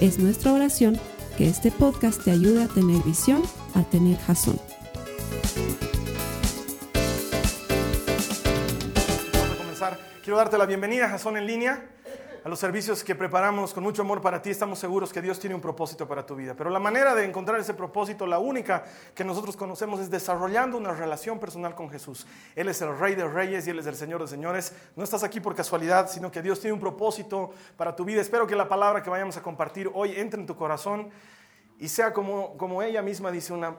[0.00, 1.00] Es nuestra oración
[1.38, 3.42] que este podcast te ayude a tener visión,
[3.74, 4.60] a tener jazón.
[9.32, 9.98] Vamos a comenzar.
[10.22, 11.88] Quiero darte la bienvenida a Jazón en línea,
[12.46, 14.50] a los servicios que preparamos con mucho amor para ti.
[14.50, 16.54] Estamos seguros que Dios tiene un propósito para tu vida.
[16.54, 18.84] Pero la manera de encontrar ese propósito, la única
[19.16, 22.24] que nosotros conocemos, es desarrollando una relación personal con Jesús.
[22.54, 24.72] Él es el Rey de Reyes y Él es el Señor de Señores.
[24.94, 28.20] No estás aquí por casualidad, sino que Dios tiene un propósito para tu vida.
[28.20, 31.10] Espero que la palabra que vayamos a compartir hoy entre en tu corazón
[31.80, 33.74] y sea como, como ella misma dice, una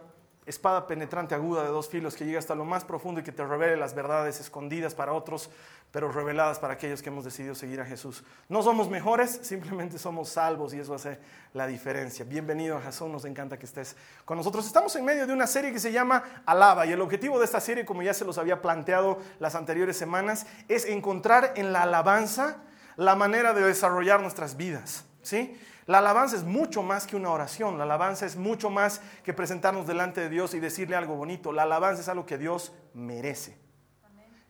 [0.47, 3.45] espada penetrante aguda de dos filos que llega hasta lo más profundo y que te
[3.45, 5.49] revele las verdades escondidas para otros,
[5.91, 8.23] pero reveladas para aquellos que hemos decidido seguir a Jesús.
[8.47, 11.19] No somos mejores, simplemente somos salvos y eso hace
[11.53, 12.23] la diferencia.
[12.23, 14.65] Bienvenido a Jasón, nos encanta que estés con nosotros.
[14.65, 17.59] Estamos en medio de una serie que se llama Alaba y el objetivo de esta
[17.59, 22.63] serie, como ya se los había planteado las anteriores semanas, es encontrar en la alabanza
[22.95, 25.03] la manera de desarrollar nuestras vidas.
[25.21, 25.59] ¿sí?
[25.87, 29.87] La alabanza es mucho más que una oración, la alabanza es mucho más que presentarnos
[29.87, 31.53] delante de Dios y decirle algo bonito.
[31.53, 33.57] La alabanza es algo que Dios merece.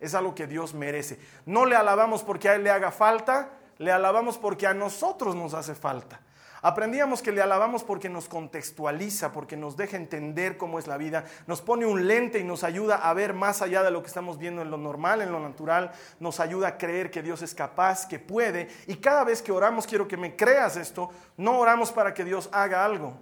[0.00, 1.20] Es algo que Dios merece.
[1.46, 5.54] No le alabamos porque a Él le haga falta, le alabamos porque a nosotros nos
[5.54, 6.20] hace falta.
[6.60, 11.24] Aprendíamos que le alabamos porque nos contextualiza, porque nos deja entender cómo es la vida,
[11.46, 14.38] nos pone un lente y nos ayuda a ver más allá de lo que estamos
[14.38, 18.06] viendo en lo normal, en lo natural, nos ayuda a creer que Dios es capaz,
[18.06, 18.68] que puede.
[18.88, 22.48] Y cada vez que oramos, quiero que me creas esto, no oramos para que Dios
[22.52, 23.16] haga algo,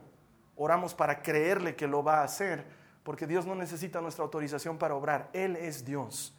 [0.57, 2.65] oramos para creerle que lo va a hacer,
[3.03, 6.35] porque Dios no necesita nuestra autorización para obrar, Él es Dios.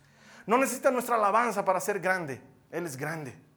[0.47, 2.41] No necesita nuestra alabanza para ser grande,
[2.71, 3.47] Él es grande.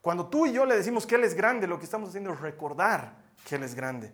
[0.00, 2.40] Cuando tú y yo le decimos que Él es grande, lo que estamos haciendo es
[2.40, 3.14] recordar
[3.46, 4.12] que Él es grande.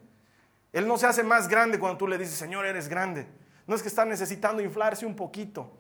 [0.73, 3.27] Él no se hace más grande cuando tú le dices, Señor, eres grande.
[3.67, 5.71] No es que está necesitando inflarse un poquito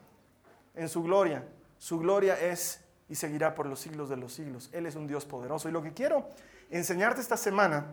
[0.74, 1.44] en su gloria.
[1.78, 4.70] Su gloria es y seguirá por los siglos de los siglos.
[4.72, 5.68] Él es un Dios poderoso.
[5.68, 6.28] Y lo que quiero
[6.70, 7.86] enseñarte esta semana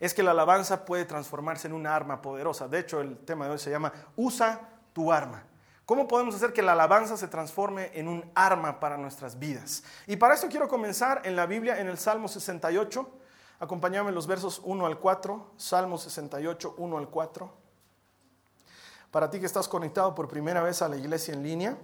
[0.00, 2.66] es que la alabanza puede transformarse en una arma poderosa.
[2.68, 4.60] De hecho, el tema de hoy se llama Usa
[4.92, 5.44] tu arma.
[5.92, 9.84] ¿Cómo podemos hacer que la alabanza se transforme en un arma para nuestras vidas?
[10.06, 13.10] Y para eso quiero comenzar en la Biblia, en el Salmo 68.
[13.60, 15.52] Acompáñame en los versos 1 al 4.
[15.58, 17.54] Salmo 68, 1 al 4.
[19.10, 21.76] Para ti que estás conectado por primera vez a la iglesia en línea,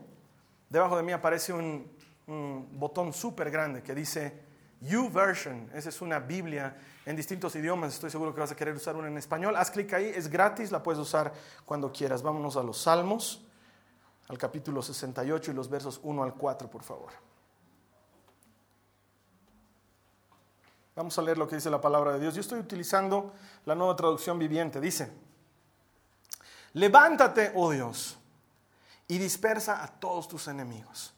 [0.70, 1.94] debajo de mí aparece un,
[2.28, 4.42] un botón súper grande que dice
[4.80, 5.70] You Version.
[5.74, 7.92] Esa es una Biblia en distintos idiomas.
[7.92, 9.54] Estoy seguro que vas a querer usar una en español.
[9.54, 11.30] Haz clic ahí, es gratis, la puedes usar
[11.66, 12.22] cuando quieras.
[12.22, 13.44] Vámonos a los Salmos
[14.28, 17.12] al capítulo 68 y los versos 1 al 4, por favor.
[20.94, 22.34] Vamos a leer lo que dice la palabra de Dios.
[22.34, 23.32] Yo estoy utilizando
[23.64, 24.80] la nueva traducción viviente.
[24.80, 25.10] Dice,
[26.74, 28.18] levántate, oh Dios,
[29.06, 31.14] y dispersa a todos tus enemigos.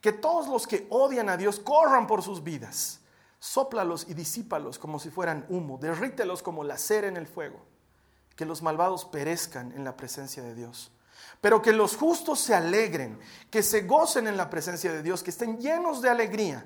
[0.00, 3.00] Que todos los que odian a Dios corran por sus vidas.
[3.38, 5.78] Sóplalos y disípalos como si fueran humo.
[5.78, 7.60] Derrítelos como la cera en el fuego.
[8.34, 10.90] Que los malvados perezcan en la presencia de Dios
[11.40, 13.18] pero que los justos se alegren,
[13.50, 16.64] que se gocen en la presencia de Dios, que estén llenos de alegría.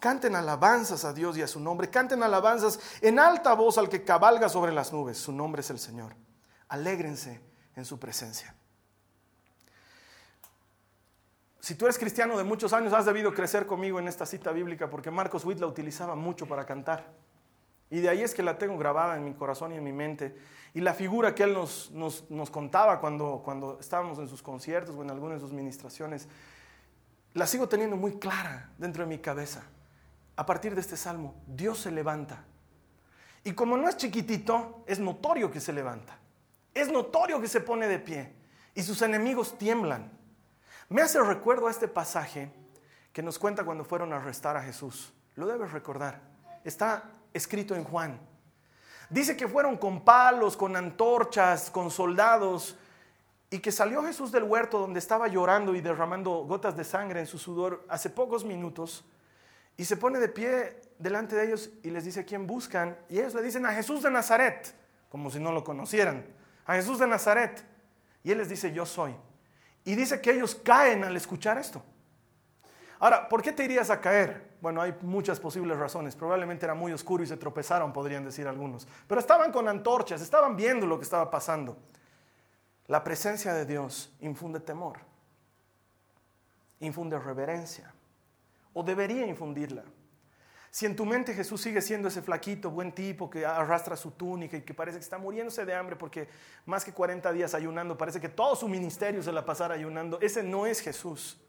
[0.00, 4.02] Canten alabanzas a Dios y a su nombre, canten alabanzas en alta voz al que
[4.02, 6.16] cabalga sobre las nubes, su nombre es el Señor.
[6.68, 7.40] Alégrense
[7.76, 8.54] en su presencia.
[11.60, 14.90] Si tú eres cristiano de muchos años, has debido crecer conmigo en esta cita bíblica
[14.90, 17.14] porque Marcos Witt la utilizaba mucho para cantar.
[17.92, 20.34] Y de ahí es que la tengo grabada en mi corazón y en mi mente.
[20.72, 25.02] Y la figura que él nos, nos, contaba cuando, cuando estábamos en sus conciertos o
[25.02, 26.26] en algunas de sus ministraciones,
[27.34, 29.64] la sigo teniendo muy clara dentro de mi cabeza.
[30.36, 32.46] A partir de este salmo, Dios se levanta.
[33.44, 36.16] Y como no es chiquitito, es notorio que se levanta.
[36.72, 38.32] Es notorio que se pone de pie.
[38.74, 40.10] Y sus enemigos tiemblan.
[40.88, 42.50] Me hace recuerdo a este pasaje
[43.12, 45.12] que nos cuenta cuando fueron a arrestar a Jesús.
[45.36, 46.22] Lo debes recordar.
[46.64, 48.18] Está escrito en Juan.
[49.10, 52.76] Dice que fueron con palos, con antorchas, con soldados,
[53.50, 57.26] y que salió Jesús del huerto donde estaba llorando y derramando gotas de sangre en
[57.26, 59.04] su sudor hace pocos minutos,
[59.76, 63.34] y se pone de pie delante de ellos y les dice quién buscan, y ellos
[63.34, 64.74] le dicen a Jesús de Nazaret,
[65.10, 66.24] como si no lo conocieran,
[66.64, 67.62] a Jesús de Nazaret,
[68.24, 69.14] y él les dice yo soy.
[69.84, 71.82] Y dice que ellos caen al escuchar esto.
[73.00, 74.51] Ahora, ¿por qué te irías a caer?
[74.62, 76.14] Bueno, hay muchas posibles razones.
[76.14, 78.86] Probablemente era muy oscuro y se tropezaron, podrían decir algunos.
[79.08, 81.76] Pero estaban con antorchas, estaban viendo lo que estaba pasando.
[82.86, 85.00] La presencia de Dios infunde temor,
[86.78, 87.92] infunde reverencia,
[88.72, 89.82] o debería infundirla.
[90.70, 94.56] Si en tu mente Jesús sigue siendo ese flaquito, buen tipo que arrastra su túnica
[94.56, 96.28] y que parece que está muriéndose de hambre porque
[96.66, 100.44] más que 40 días ayunando, parece que todo su ministerio se la pasara ayunando, ese
[100.44, 101.40] no es Jesús.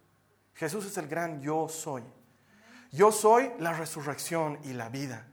[0.55, 2.03] Jesús es el gran yo soy.
[2.93, 5.25] Yo soy la resurrección y la vida.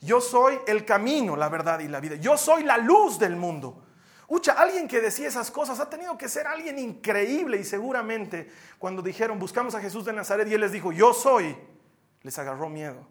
[0.00, 2.14] Yo soy el camino, la verdad y la vida.
[2.14, 3.82] Yo soy la luz del mundo.
[4.28, 9.02] Ucha, alguien que decía esas cosas ha tenido que ser alguien increíble y seguramente cuando
[9.02, 11.56] dijeron buscamos a Jesús de Nazaret y él les dijo yo soy,
[12.22, 13.08] les agarró miedo.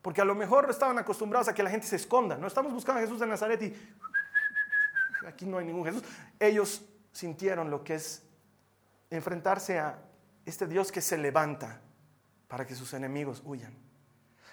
[0.00, 2.38] Porque a lo mejor estaban acostumbrados a que la gente se esconda.
[2.38, 3.74] No estamos buscando a Jesús de Nazaret y
[5.26, 6.02] aquí no hay ningún Jesús.
[6.40, 6.82] Ellos
[7.12, 8.22] sintieron lo que es
[9.10, 9.98] enfrentarse a
[10.46, 11.82] este Dios que se levanta
[12.48, 13.72] para que sus enemigos huyan.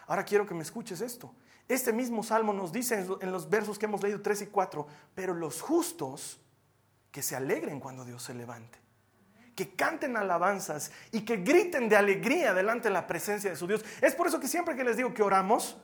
[0.08, 1.34] Ahora quiero que me escuches esto.
[1.68, 5.34] Este mismo salmo nos dice en los versos que hemos leído 3 y 4, pero
[5.34, 6.40] los justos
[7.12, 8.86] que se alegren cuando Dios se levante
[9.56, 13.84] que canten alabanzas y que griten de alegría delante de la presencia de su Dios.
[14.02, 15.78] Es por eso que siempre que les digo que oramos,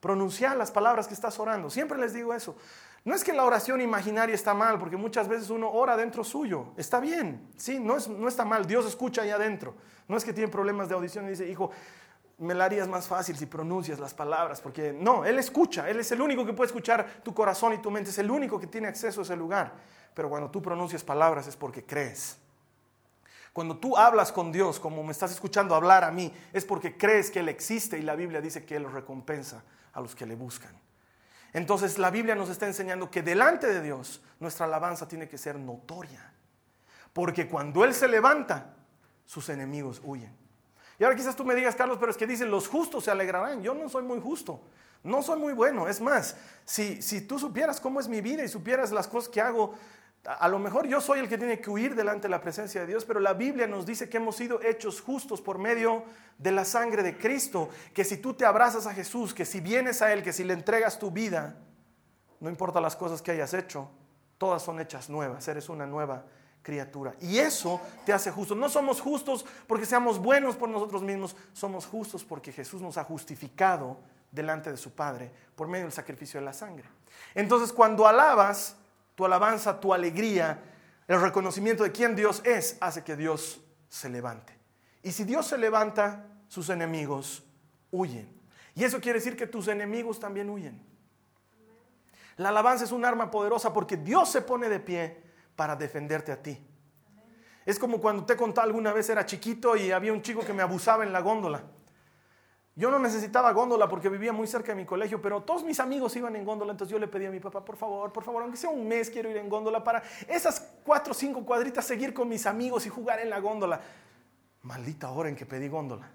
[0.00, 1.70] pronuncia las palabras que estás orando.
[1.70, 2.56] Siempre les digo eso.
[3.04, 6.72] No es que la oración imaginaria está mal, porque muchas veces uno ora dentro suyo.
[6.76, 8.66] Está bien, sí, no, es, no está mal.
[8.66, 9.74] Dios escucha ahí adentro.
[10.08, 11.70] No es que tiene problemas de audición y dice, hijo,
[12.38, 16.12] me la harías más fácil si pronuncias las palabras, porque no, Él escucha, Él es
[16.12, 18.88] el único que puede escuchar tu corazón y tu mente, es el único que tiene
[18.88, 19.72] acceso a ese lugar.
[20.14, 22.38] Pero cuando tú pronuncias palabras es porque crees.
[23.52, 27.30] Cuando tú hablas con Dios, como me estás escuchando hablar a mí, es porque crees
[27.30, 30.72] que Él existe y la Biblia dice que Él recompensa a los que le buscan.
[31.52, 35.58] Entonces la Biblia nos está enseñando que delante de Dios nuestra alabanza tiene que ser
[35.58, 36.32] notoria.
[37.12, 38.74] Porque cuando Él se levanta,
[39.24, 40.34] sus enemigos huyen.
[40.98, 43.62] Y ahora quizás tú me digas, Carlos, pero es que dicen, los justos se alegrarán.
[43.62, 44.60] Yo no soy muy justo,
[45.04, 45.86] no soy muy bueno.
[45.86, 49.40] Es más, si, si tú supieras cómo es mi vida y supieras las cosas que
[49.40, 49.74] hago,
[50.24, 52.86] a lo mejor yo soy el que tiene que huir delante de la presencia de
[52.86, 56.04] Dios, pero la Biblia nos dice que hemos sido hechos justos por medio
[56.36, 60.02] de la sangre de Cristo, que si tú te abrazas a Jesús, que si vienes
[60.02, 61.56] a Él, que si le entregas tu vida,
[62.40, 63.90] no importa las cosas que hayas hecho,
[64.36, 66.24] todas son hechas nuevas, eres una nueva
[66.62, 67.14] criatura.
[67.20, 68.54] Y eso te hace justo.
[68.54, 73.04] No somos justos porque seamos buenos por nosotros mismos, somos justos porque Jesús nos ha
[73.04, 73.96] justificado
[74.30, 76.84] delante de su Padre por medio del sacrificio de la sangre.
[77.34, 78.76] Entonces cuando alabas,
[79.18, 80.62] tu alabanza, tu alegría,
[81.08, 84.56] el reconocimiento de quién Dios es, hace que Dios se levante.
[85.02, 87.42] Y si Dios se levanta, sus enemigos
[87.90, 88.32] huyen.
[88.76, 90.80] Y eso quiere decir que tus enemigos también huyen.
[92.36, 95.20] La alabanza es un arma poderosa porque Dios se pone de pie
[95.56, 96.64] para defenderte a ti.
[97.66, 100.62] Es como cuando te conté alguna vez era chiquito y había un chico que me
[100.62, 101.64] abusaba en la góndola.
[102.78, 106.14] Yo no necesitaba góndola porque vivía muy cerca de mi colegio, pero todos mis amigos
[106.14, 108.56] iban en góndola, entonces yo le pedí a mi papá, por favor, por favor, aunque
[108.56, 112.28] sea un mes quiero ir en góndola para esas cuatro o cinco cuadritas seguir con
[112.28, 113.80] mis amigos y jugar en la góndola.
[114.62, 116.08] Maldita hora en que pedí góndola.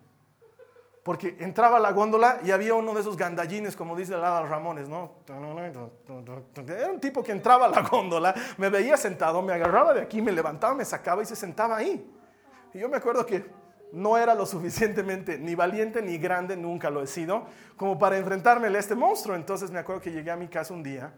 [1.03, 4.87] Porque entraba a la góndola y había uno de esos gandallines, como dice Lada Ramones,
[4.87, 5.15] ¿no?
[5.27, 10.21] Era un tipo que entraba a la góndola, me veía sentado, me agarraba de aquí,
[10.21, 12.09] me levantaba, me sacaba y se sentaba ahí.
[12.73, 13.62] Y yo me acuerdo que
[13.93, 17.45] no era lo suficientemente ni valiente ni grande, nunca lo he sido,
[17.77, 19.35] como para enfrentarme a este monstruo.
[19.35, 21.13] Entonces me acuerdo que llegué a mi casa un día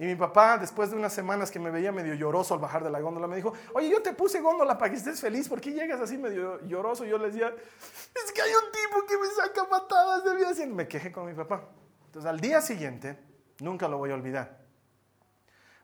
[0.00, 2.88] y mi papá, después de unas semanas que me veía medio lloroso al bajar de
[2.88, 5.72] la góndola, me dijo, oye, yo te puse góndola para que estés feliz, ¿por qué
[5.72, 7.04] llegas así medio lloroso?
[7.04, 10.64] Yo le decía, es que hay un tipo que me saca patadas de vida.
[10.64, 11.68] Y me quejé con mi papá.
[12.06, 13.18] Entonces al día siguiente,
[13.60, 14.58] nunca lo voy a olvidar.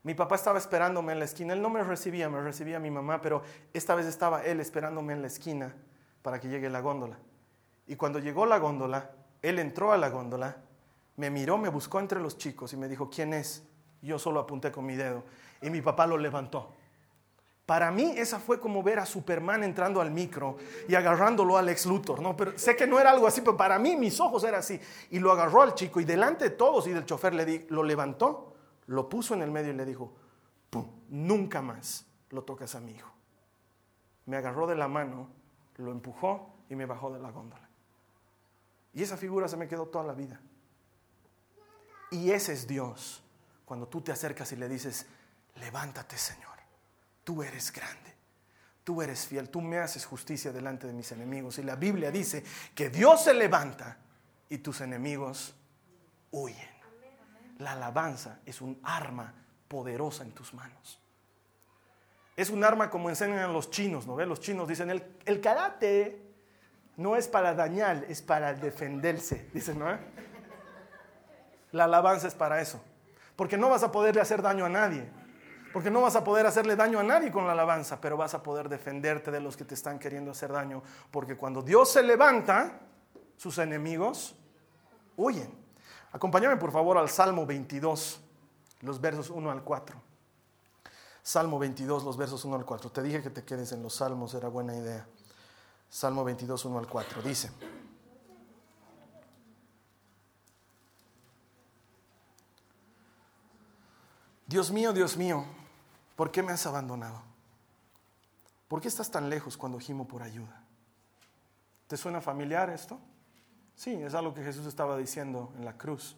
[0.02, 3.21] Mi papá estaba esperándome en la esquina, él no me recibía, me recibía mi mamá,
[3.21, 3.42] pero
[3.75, 5.75] esta vez estaba él esperándome en la esquina
[6.26, 7.16] para que llegue la góndola.
[7.87, 10.56] Y cuando llegó la góndola, él entró a la góndola,
[11.14, 13.62] me miró, me buscó entre los chicos y me dijo, ¿quién es?
[14.02, 15.23] Yo solo apunté con mi dedo
[15.62, 16.73] y mi papá lo levantó.
[17.64, 20.56] Para mí esa fue como ver a Superman entrando al micro
[20.88, 22.37] y agarrándolo al ex Luthor, ¿no?
[22.37, 24.80] Pero sé que no era algo así, pero para mí mis ojos era así.
[25.12, 27.85] Y lo agarró al chico y delante de todos y del chofer le di, lo
[27.85, 28.52] levantó,
[28.87, 30.12] lo puso en el medio y le dijo,
[30.71, 33.12] Pum, nunca más lo tocas a mi hijo.
[34.25, 35.46] Me agarró de la mano
[35.83, 37.68] lo empujó y me bajó de la góndola.
[38.92, 40.40] Y esa figura se me quedó toda la vida.
[42.11, 43.23] Y ese es Dios.
[43.64, 45.06] Cuando tú te acercas y le dices,
[45.56, 46.56] levántate Señor,
[47.25, 48.14] tú eres grande,
[48.85, 51.59] tú eres fiel, tú me haces justicia delante de mis enemigos.
[51.59, 53.99] Y la Biblia dice que Dios se levanta
[54.49, 55.54] y tus enemigos
[56.30, 56.76] huyen.
[57.59, 59.35] La alabanza es un arma
[59.68, 61.00] poderosa en tus manos.
[62.37, 64.28] Es un arma como enseñan los chinos, ¿no ves?
[64.28, 66.23] Los chinos dicen el, el karate.
[66.97, 69.87] no es para dañar, es para defenderse, dicen, ¿no?
[71.73, 72.83] La alabanza es para eso.
[73.37, 75.09] Porque no vas a poderle hacer daño a nadie.
[75.73, 78.43] Porque no vas a poder hacerle daño a nadie con la alabanza, pero vas a
[78.43, 80.83] poder defenderte de los que te están queriendo hacer daño.
[81.11, 82.81] Porque cuando Dios se levanta,
[83.37, 84.35] sus enemigos
[85.16, 85.52] huyen.
[86.12, 88.21] Acompáñame por favor al Salmo 22,
[88.81, 90.05] los versos 1 al 4.
[91.26, 92.88] Salmo 22, los versos 1 al 4.
[92.92, 95.04] Te dije que te quedes en los salmos, era buena idea.
[95.90, 97.21] Salmo 22, 1 al 4.
[97.21, 97.50] Dice.
[104.47, 105.45] Dios mío, Dios mío,
[106.14, 107.21] ¿por qué me has abandonado?
[108.68, 110.62] ¿Por qué estás tan lejos cuando gimo por ayuda?
[111.88, 113.00] ¿Te suena familiar esto?
[113.75, 116.16] Sí, es algo que Jesús estaba diciendo en la cruz.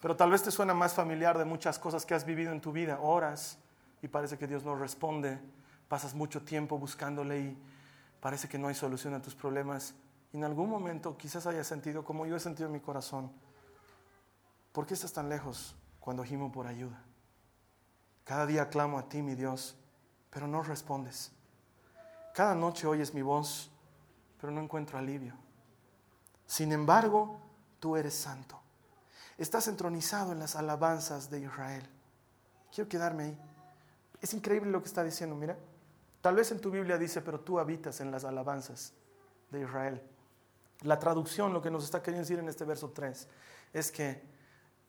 [0.00, 2.72] Pero tal vez te suena más familiar de muchas cosas que has vivido en tu
[2.72, 3.58] vida, horas,
[4.02, 5.38] y parece que Dios no responde.
[5.88, 7.58] Pasas mucho tiempo buscándole y
[8.20, 9.94] parece que no hay solución a tus problemas.
[10.32, 13.30] Y en algún momento quizás hayas sentido como yo he sentido en mi corazón.
[14.72, 17.02] ¿Por qué estás tan lejos cuando gimo por ayuda?
[18.24, 19.76] Cada día clamo a ti, mi Dios,
[20.30, 21.32] pero no respondes.
[22.32, 23.70] Cada noche oyes mi voz,
[24.40, 25.34] pero no encuentro alivio.
[26.46, 27.40] Sin embargo,
[27.80, 28.60] tú eres santo.
[29.36, 31.88] Estás entronizado en las alabanzas de Israel.
[32.72, 33.38] Quiero quedarme ahí.
[34.20, 35.56] Es increíble lo que está diciendo, mira.
[36.20, 38.92] Tal vez en tu Biblia dice, pero tú habitas en las alabanzas
[39.50, 40.02] de Israel.
[40.82, 43.28] La traducción, lo que nos está queriendo decir en este verso 3,
[43.72, 44.22] es que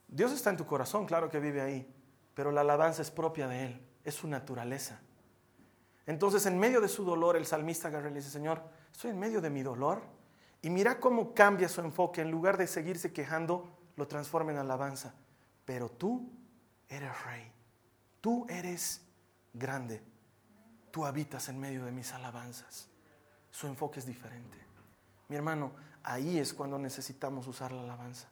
[0.07, 1.93] Dios está en tu corazón, claro que vive ahí,
[2.33, 5.00] pero la alabanza es propia de Él, es su naturaleza.
[6.05, 8.61] Entonces, en medio de su dolor, el salmista agarra y le dice, Señor,
[8.91, 10.01] estoy en medio de mi dolor.
[10.61, 12.21] Y mira cómo cambia su enfoque.
[12.21, 15.13] En lugar de seguirse quejando, lo transforma en alabanza.
[15.65, 16.29] Pero tú
[16.89, 17.51] eres rey.
[18.19, 19.01] Tú eres
[19.53, 20.01] grande.
[20.91, 22.89] Tú habitas en medio de mis alabanzas.
[23.50, 24.58] Su enfoque es diferente.
[25.27, 25.72] Mi hermano,
[26.03, 28.27] ahí es cuando necesitamos usar la alabanza.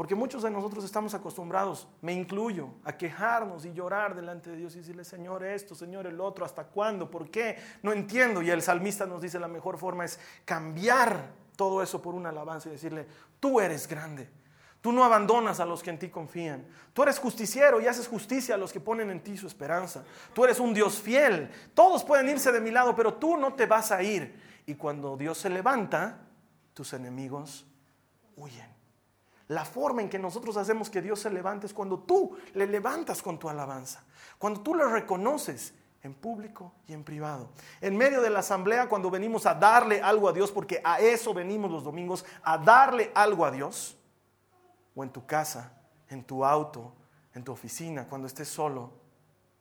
[0.00, 4.74] Porque muchos de nosotros estamos acostumbrados, me incluyo, a quejarnos y llorar delante de Dios
[4.74, 7.10] y decirle, Señor esto, Señor el otro, ¿hasta cuándo?
[7.10, 7.58] ¿Por qué?
[7.82, 8.40] No entiendo.
[8.40, 12.70] Y el salmista nos dice la mejor forma es cambiar todo eso por una alabanza
[12.70, 13.06] y decirle,
[13.38, 14.30] tú eres grande.
[14.80, 16.66] Tú no abandonas a los que en ti confían.
[16.94, 20.04] Tú eres justiciero y haces justicia a los que ponen en ti su esperanza.
[20.32, 21.50] Tú eres un Dios fiel.
[21.74, 24.40] Todos pueden irse de mi lado, pero tú no te vas a ir.
[24.64, 26.18] Y cuando Dios se levanta,
[26.72, 27.66] tus enemigos
[28.36, 28.68] huyen.
[29.48, 33.20] La forma en que nosotros hacemos que Dios se levante es cuando tú le levantas
[33.20, 34.04] con tu alabanza,
[34.38, 37.50] cuando tú le reconoces en público y en privado.
[37.80, 41.34] En medio de la asamblea, cuando venimos a darle algo a Dios, porque a eso
[41.34, 43.98] venimos los domingos, a darle algo a Dios,
[44.94, 45.72] o en tu casa,
[46.08, 46.94] en tu auto,
[47.34, 48.92] en tu oficina, cuando estés solo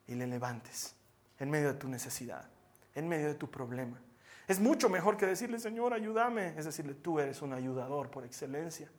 [0.08, 0.96] y le levantes,
[1.38, 2.50] en medio de tu necesidad,
[2.96, 4.02] en medio de tu problema.
[4.48, 8.90] Es mucho mejor que decirle, Señor, ayúdame, es decirle, tú eres un ayudador por excelencia.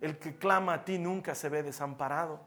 [0.00, 2.40] El que clama a ti nunca se ve desamparado.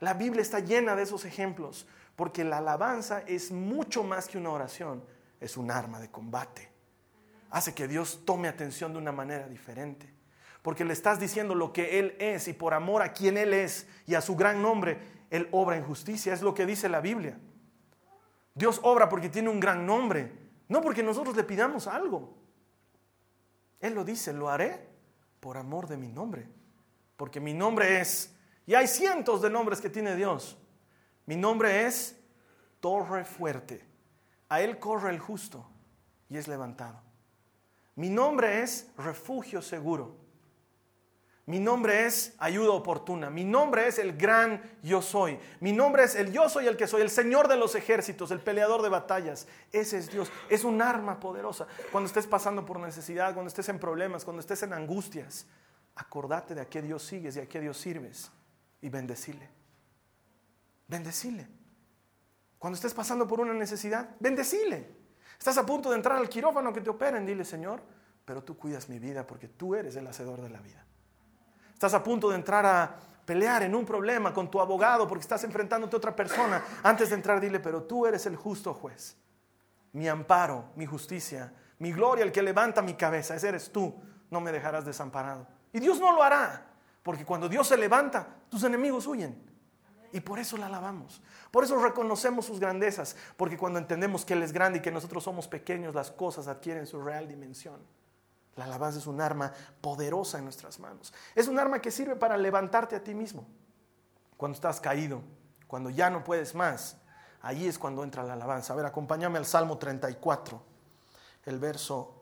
[0.00, 1.86] La Biblia está llena de esos ejemplos,
[2.16, 5.04] porque la alabanza es mucho más que una oración,
[5.40, 6.68] es un arma de combate.
[7.50, 10.12] Hace que Dios tome atención de una manera diferente,
[10.68, 13.88] porque le estás diciendo lo que Él es y por amor a quien Él es
[14.06, 14.98] y a su gran nombre,
[15.30, 17.40] Él obra en justicia, es lo que dice la Biblia.
[18.52, 20.30] Dios obra porque tiene un gran nombre,
[20.68, 22.36] no porque nosotros le pidamos algo.
[23.80, 24.86] Él lo dice, lo haré
[25.40, 26.46] por amor de mi nombre
[27.16, 28.32] porque mi nombre es,
[28.64, 30.58] y hay cientos de nombres que tiene Dios,
[31.24, 32.14] mi nombre es
[32.78, 33.84] Torre Fuerte.
[34.50, 35.66] A Él corre el justo
[36.28, 37.00] y es levantado.
[37.96, 40.27] Mi nombre es refugio seguro.
[41.48, 43.30] Mi nombre es ayuda oportuna.
[43.30, 45.40] Mi nombre es el gran yo soy.
[45.60, 48.40] Mi nombre es el yo soy el que soy, el Señor de los ejércitos, el
[48.40, 49.48] peleador de batallas.
[49.72, 50.30] Ese es Dios.
[50.50, 51.66] Es un arma poderosa.
[51.90, 55.46] Cuando estés pasando por necesidad, cuando estés en problemas, cuando estés en angustias,
[55.94, 58.30] acordate de a qué Dios sigues y a qué Dios sirves
[58.82, 59.48] y bendecile.
[60.86, 61.48] Bendecile.
[62.58, 64.86] Cuando estés pasando por una necesidad, bendecile.
[65.38, 67.80] Estás a punto de entrar al quirófano que te operen, dile, Señor,
[68.26, 70.84] pero tú cuidas mi vida porque tú eres el hacedor de la vida.
[71.78, 72.92] Estás a punto de entrar a
[73.24, 76.60] pelear en un problema con tu abogado porque estás enfrentándote a otra persona.
[76.82, 79.16] Antes de entrar, dile, pero tú eres el justo juez.
[79.92, 83.94] Mi amparo, mi justicia, mi gloria, el que levanta mi cabeza, ese eres tú.
[84.28, 85.46] No me dejarás desamparado.
[85.72, 86.66] Y Dios no lo hará,
[87.04, 89.40] porque cuando Dios se levanta, tus enemigos huyen.
[90.12, 91.22] Y por eso la alabamos.
[91.52, 95.22] Por eso reconocemos sus grandezas, porque cuando entendemos que Él es grande y que nosotros
[95.22, 97.78] somos pequeños, las cosas adquieren su real dimensión.
[98.58, 101.14] La alabanza es un arma poderosa en nuestras manos.
[101.36, 103.46] Es un arma que sirve para levantarte a ti mismo.
[104.36, 105.22] Cuando estás caído,
[105.68, 106.96] cuando ya no puedes más,
[107.40, 108.72] allí es cuando entra la alabanza.
[108.72, 110.60] A ver, acompáñame al Salmo 34,
[111.44, 112.20] el verso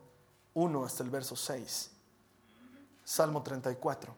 [0.53, 1.89] 1 hasta el verso 6.
[3.03, 4.15] Salmo 34,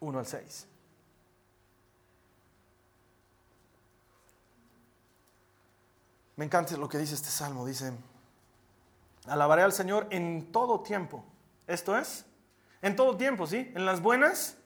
[0.00, 0.66] 1 al 6.
[6.36, 7.64] Me encanta lo que dice este salmo.
[7.64, 7.94] Dice,
[9.26, 11.24] alabaré al Señor en todo tiempo.
[11.66, 12.26] Esto es,
[12.80, 13.72] en todo tiempo, ¿sí?
[13.74, 14.58] En las buenas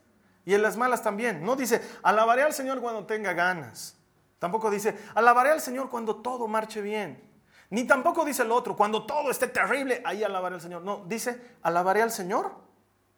[0.44, 1.44] y en las malas también.
[1.44, 3.96] No dice, alabaré al Señor cuando tenga ganas.
[4.38, 7.22] Tampoco dice, alabaré al Señor cuando todo marche bien.
[7.70, 10.82] Ni tampoco dice el otro, cuando todo esté terrible, ahí alabaré al Señor.
[10.82, 12.52] No, dice, alabaré al Señor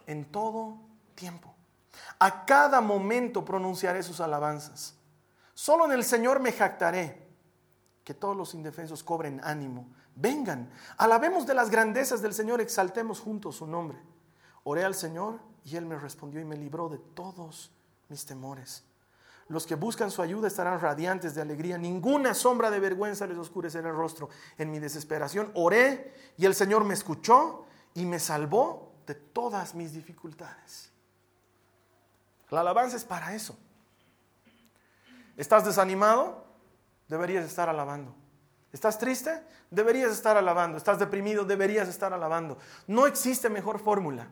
[0.07, 0.79] en todo
[1.15, 1.55] tiempo.
[2.19, 4.97] A cada momento pronunciaré sus alabanzas.
[5.55, 7.28] Solo en el Señor me jactaré.
[8.09, 9.87] Que todos los indefensos cobren ánimo.
[10.15, 13.99] Vengan, alabemos de las grandezas del Señor, exaltemos juntos su nombre.
[14.65, 17.71] Oré al Señor y Él me respondió y me libró de todos
[18.09, 18.83] mis temores.
[19.49, 21.77] Los que buscan su ayuda estarán radiantes de alegría.
[21.77, 24.31] Ninguna sombra de vergüenza les oscurecerá el rostro.
[24.57, 29.93] En mi desesperación oré y el Señor me escuchó y me salvó de todas mis
[29.93, 30.91] dificultades.
[32.49, 33.55] La alabanza es para eso.
[35.37, 36.48] ¿Estás desanimado?
[37.09, 38.15] Deberías estar alabando.
[38.73, 39.43] ¿Estás triste?
[39.71, 40.77] Deberías estar alabando.
[40.77, 41.45] ¿Estás deprimido?
[41.45, 42.59] Deberías estar alabando.
[42.87, 44.29] No existe mejor fórmula.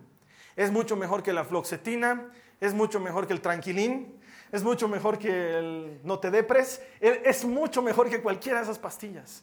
[0.56, 2.30] Es mucho mejor que la floxetina,
[2.60, 4.18] es mucho mejor que el tranquilín,
[4.52, 8.78] es mucho mejor que el no te depres, es mucho mejor que cualquiera de esas
[8.78, 9.42] pastillas.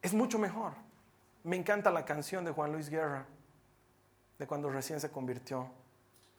[0.00, 0.74] Es mucho mejor.
[1.42, 3.26] Me encanta la canción de Juan Luis Guerra,
[4.38, 5.68] de cuando recién se convirtió.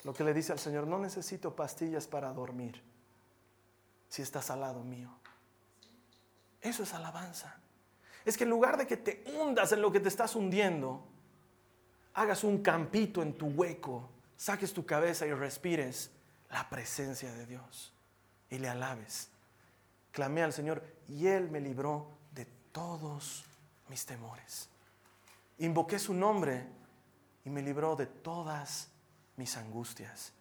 [0.03, 2.81] Lo que le dice al Señor, no necesito pastillas para dormir,
[4.07, 5.09] si estás al lado mío.
[6.61, 7.55] Eso es alabanza.
[8.25, 11.05] Es que en lugar de que te hundas en lo que te estás hundiendo,
[12.13, 16.11] hagas un campito en tu hueco, saques tu cabeza y respires
[16.49, 17.93] la presencia de Dios
[18.49, 19.29] y le alabes.
[20.11, 23.45] Clamé al Señor y Él me libró de todos
[23.87, 24.69] mis temores.
[25.59, 26.67] Invoqué su nombre
[27.45, 28.89] y me libró de todas
[29.37, 30.33] mis angustias.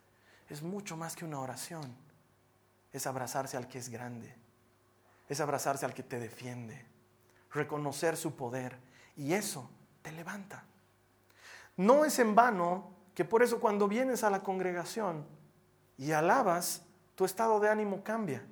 [0.48, 1.94] Es mucho más que una oración.
[2.92, 4.38] Es abrazarse al que es grande
[5.29, 6.87] es abrazarse al que te defiende,
[7.53, 8.79] reconocer su poder
[9.17, 9.71] y eso
[10.03, 10.64] te levanta.
[11.77, 15.27] No es en vano que por eso cuando vienes a la congregación
[15.97, 16.83] y alabas,
[17.14, 18.45] tu estado de ánimo cambia.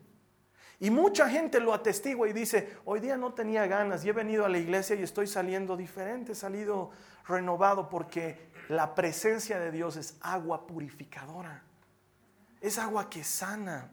[0.78, 4.44] Y mucha gente lo atestigua y dice, hoy día no tenía ganas y he venido
[4.44, 6.90] a la iglesia y estoy saliendo diferente, he salido
[7.26, 11.62] renovado porque la presencia de Dios es agua purificadora,
[12.60, 13.90] es agua que sana,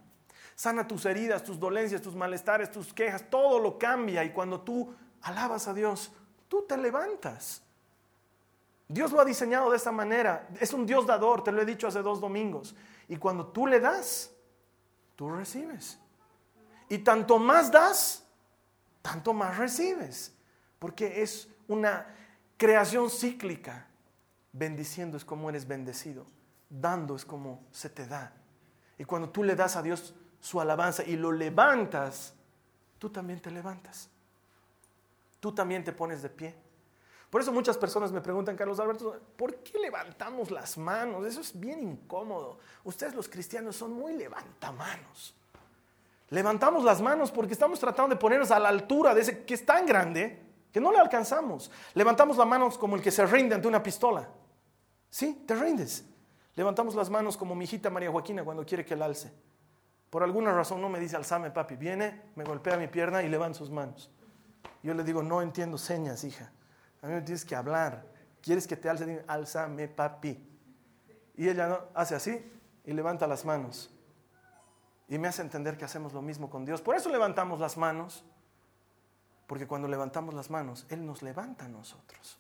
[0.55, 4.93] sana tus heridas, tus dolencias, tus malestares, tus quejas, todo lo cambia y cuando tú
[5.21, 6.11] alabas a Dios,
[6.47, 7.61] tú te levantas.
[8.87, 11.87] Dios lo ha diseñado de esta manera, es un Dios dador, te lo he dicho
[11.87, 12.75] hace dos domingos,
[13.07, 14.31] y cuando tú le das,
[15.15, 15.99] tú recibes.
[16.89, 18.23] Y tanto más das,
[19.01, 20.35] tanto más recibes,
[20.79, 22.07] porque es una
[22.57, 23.87] creación cíclica.
[24.51, 26.27] Bendiciendo es como eres bendecido,
[26.69, 28.33] dando es como se te da.
[28.99, 30.13] Y cuando tú le das a Dios
[30.43, 32.34] su alabanza y lo levantas,
[32.99, 34.10] tú también te levantas.
[35.39, 36.53] Tú también te pones de pie.
[37.29, 41.25] Por eso muchas personas me preguntan, Carlos Alberto, ¿por qué levantamos las manos?
[41.25, 42.60] Eso es bien incómodo.
[42.84, 45.34] Ustedes los cristianos son muy levantamanos.
[46.29, 49.65] Levantamos las manos porque estamos tratando de ponernos a la altura de ese que es
[49.65, 50.41] tan grande
[50.73, 51.71] que no le alcanzamos.
[51.93, 54.27] Levantamos las manos como el que se rinde ante una pistola.
[55.10, 55.45] ¿Sí?
[55.47, 56.03] Te rindes.
[56.53, 59.32] Levantamos las manos como mi hijita María Joaquina cuando quiere que la alce.
[60.13, 61.76] Por alguna razón no me dice alzame, papi.
[61.76, 64.12] Viene, me golpea mi pierna y levanta sus manos.
[64.84, 66.52] Yo le digo, no entiendo señas, hija.
[67.02, 68.06] A mí me tienes que hablar.
[68.39, 69.08] ¿Quieres que te alce?
[69.08, 70.47] Dime, alzame, papi.
[71.36, 72.45] Y ella hace así
[72.86, 73.91] y levanta las manos.
[75.08, 76.80] Y me hace entender que hacemos lo mismo con Dios.
[76.80, 78.23] Por eso levantamos las manos.
[79.47, 82.38] Porque cuando levantamos las manos, Él nos levanta a nosotros.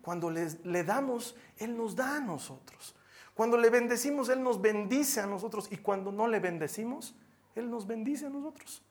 [0.00, 2.94] Cuando le damos, Él nos da a nosotros.
[3.34, 5.70] Cuando le bendecimos, Él nos bendice a nosotros.
[5.70, 7.14] Y cuando no le bendecimos,
[7.54, 8.82] Él nos bendice a nosotros.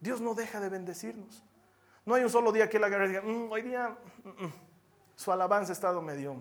[0.00, 1.44] Dios no deja de bendecirnos.
[2.04, 4.52] No hay un solo día que Él agarre y diga, mm, hoy día mm, mm,
[5.14, 6.36] su alabanza ha estado medio,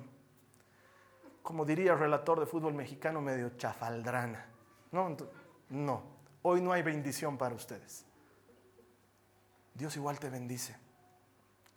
[1.44, 4.48] como diría el relator de fútbol mexicano, medio chafaldrana.
[4.92, 5.16] No,
[5.70, 6.04] no,
[6.42, 8.06] hoy no hay bendición para ustedes.
[9.74, 10.76] Dios igual te bendice.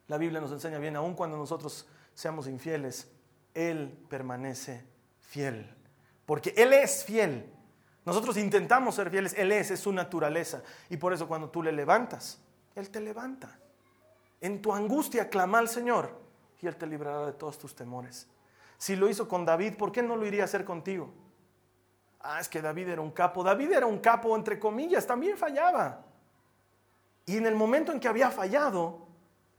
[0.06, 3.10] La Biblia nos enseña bien, aun cuando nosotros seamos infieles,
[3.52, 4.93] Él permanece
[5.28, 5.74] fiel,
[6.26, 7.50] porque Él es fiel.
[8.04, 10.62] Nosotros intentamos ser fieles, Él es, es su naturaleza.
[10.90, 12.38] Y por eso cuando tú le levantas,
[12.74, 13.58] Él te levanta.
[14.40, 16.20] En tu angustia clama al Señor
[16.60, 18.28] y Él te librará de todos tus temores.
[18.76, 21.12] Si lo hizo con David, ¿por qué no lo iría a hacer contigo?
[22.20, 23.42] Ah, es que David era un capo.
[23.42, 26.04] David era un capo, entre comillas, también fallaba.
[27.26, 29.06] Y en el momento en que había fallado,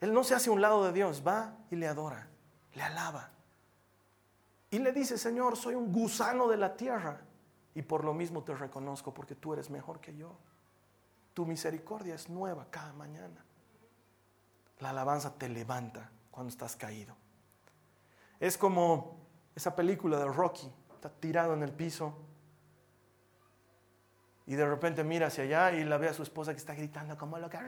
[0.01, 2.27] Él no se hace a un lado de Dios, va y le adora,
[2.73, 3.31] le alaba.
[4.75, 7.21] Y le dice, Señor, soy un gusano de la tierra
[7.73, 10.35] y por lo mismo te reconozco porque tú eres mejor que yo.
[11.33, 13.45] Tu misericordia es nueva cada mañana.
[14.79, 17.15] La alabanza te levanta cuando estás caído.
[18.37, 19.15] Es como
[19.55, 22.13] esa película de Rocky, está tirado en el piso
[24.45, 27.17] y de repente mira hacia allá y la ve a su esposa que está gritando
[27.17, 27.61] como loca.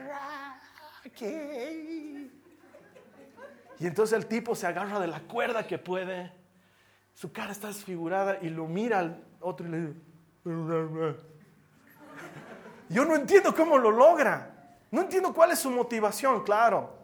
[1.04, 2.30] Rocky.
[3.78, 6.36] Y entonces el tipo se agarra de la cuerda que puede.
[7.18, 9.94] Su cara está desfigurada y lo mira al otro y le dice,
[12.88, 14.76] yo no entiendo cómo lo logra.
[14.92, 16.96] No entiendo cuál es su motivación, claro.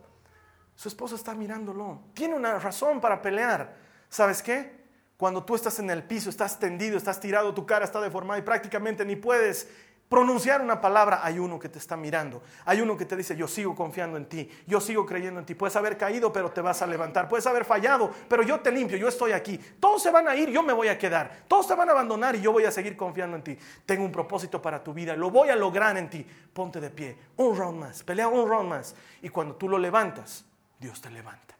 [0.77, 2.00] Su esposa está mirándolo.
[2.14, 3.74] Tiene una razón para pelear.
[4.09, 4.85] ¿Sabes qué?
[5.16, 8.42] Cuando tú estás en el piso, estás tendido, estás tirado, tu cara está deformada y
[8.42, 9.68] prácticamente ni puedes
[10.09, 12.43] pronunciar una palabra, hay uno que te está mirando.
[12.64, 15.55] Hay uno que te dice, yo sigo confiando en ti, yo sigo creyendo en ti.
[15.55, 17.29] Puedes haber caído, pero te vas a levantar.
[17.29, 19.59] Puedes haber fallado, pero yo te limpio, yo estoy aquí.
[19.81, 21.45] Todos se van a ir, yo me voy a quedar.
[21.49, 23.59] Todos te van a abandonar y yo voy a seguir confiando en ti.
[23.87, 26.27] Tengo un propósito para tu vida, lo voy a lograr en ti.
[26.53, 28.95] Ponte de pie, un round más, pelea un round más.
[29.23, 30.45] Y cuando tú lo levantas,
[30.79, 31.57] Dios te levanta.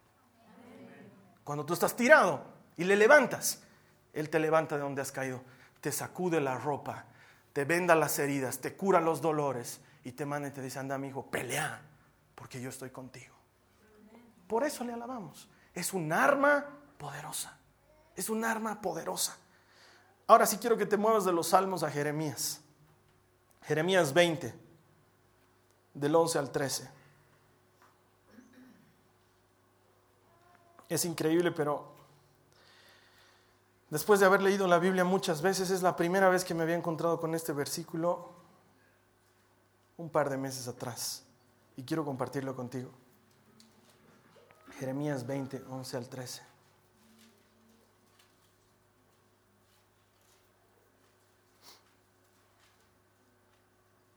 [1.43, 2.45] Cuando tú estás tirado
[2.77, 3.63] y le levantas,
[4.13, 5.43] Él te levanta de donde has caído,
[5.81, 7.07] te sacude la ropa
[7.55, 10.99] te venda las heridas, te cura los dolores y te manda y te dice, anda
[10.99, 11.81] mi hijo, pelea,
[12.35, 13.33] porque yo estoy contigo.
[14.49, 15.49] Por eso le alabamos.
[15.73, 16.67] Es un arma
[16.99, 17.57] poderosa.
[18.17, 19.39] Es un arma poderosa.
[20.27, 22.61] Ahora sí quiero que te muevas de los salmos a Jeremías.
[23.63, 24.53] Jeremías 20,
[25.95, 26.91] del 11 al 13.
[30.89, 31.94] Es increíble, pero
[33.95, 36.75] Después de haber leído la Biblia muchas veces, es la primera vez que me había
[36.75, 38.29] encontrado con este versículo
[39.97, 41.23] un par de meses atrás.
[41.77, 42.91] Y quiero compartirlo contigo.
[44.81, 46.43] Jeremías 20, 11 al 13.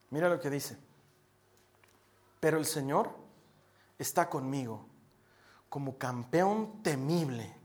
[0.09, 0.75] Mira lo que dice.
[2.39, 3.11] Pero el Señor
[3.99, 4.87] está conmigo
[5.69, 7.56] como campeón temible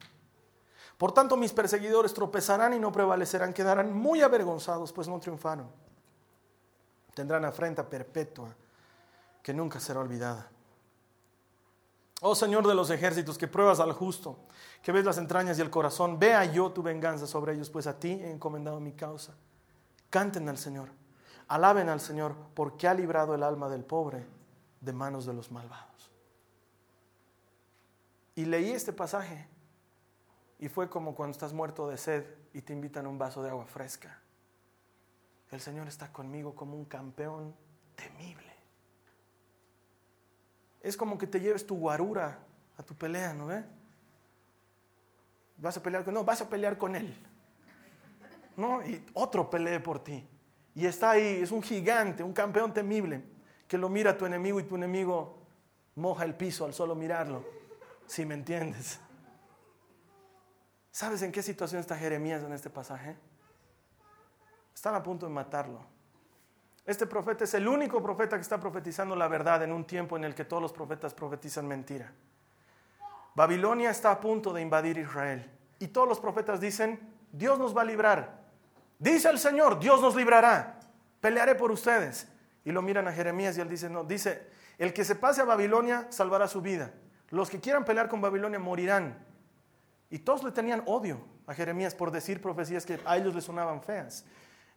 [1.02, 5.68] por tanto, mis perseguidores tropezarán y no prevalecerán, quedarán muy avergonzados, pues no triunfaron.
[7.12, 8.54] Tendrán afrenta perpetua
[9.42, 10.48] que nunca será olvidada.
[12.20, 14.38] Oh Señor de los ejércitos, que pruebas al justo,
[14.80, 17.98] que ves las entrañas y el corazón, vea yo tu venganza sobre ellos, pues a
[17.98, 19.34] ti he encomendado mi causa.
[20.08, 20.90] Canten al Señor,
[21.48, 24.24] alaben al Señor, porque ha librado el alma del pobre
[24.80, 26.12] de manos de los malvados.
[28.36, 29.50] Y leí este pasaje
[30.62, 33.50] y fue como cuando estás muerto de sed y te invitan a un vaso de
[33.50, 34.20] agua fresca.
[35.50, 37.52] El Señor está conmigo como un campeón
[37.96, 38.52] temible.
[40.80, 42.38] Es como que te lleves tu guarura
[42.76, 43.64] a tu pelea, ¿no ve?
[45.56, 47.12] Vas a pelear con no, vas a pelear con él.
[48.56, 50.24] No, y otro pelee por ti.
[50.76, 53.24] Y está ahí, es un gigante, un campeón temible,
[53.66, 55.42] que lo mira a tu enemigo y tu enemigo
[55.96, 57.44] moja el piso al solo mirarlo.
[58.06, 59.00] Si me entiendes.
[60.92, 63.16] ¿Sabes en qué situación está Jeremías en este pasaje?
[64.74, 65.80] Están a punto de matarlo.
[66.84, 70.24] Este profeta es el único profeta que está profetizando la verdad en un tiempo en
[70.24, 72.12] el que todos los profetas profetizan mentira.
[73.34, 77.00] Babilonia está a punto de invadir Israel y todos los profetas dicen,
[77.32, 78.42] Dios nos va a librar.
[78.98, 80.78] Dice el Señor, Dios nos librará.
[81.20, 82.28] Pelearé por ustedes.
[82.64, 85.44] Y lo miran a Jeremías y él dice, no, dice, el que se pase a
[85.44, 86.92] Babilonia salvará su vida.
[87.30, 89.31] Los que quieran pelear con Babilonia morirán.
[90.12, 93.82] Y todos le tenían odio a Jeremías por decir profecías que a ellos les sonaban
[93.82, 94.26] feas.